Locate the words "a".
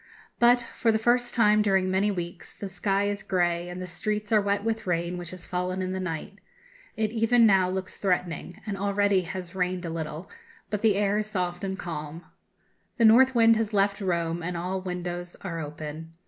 9.85-9.91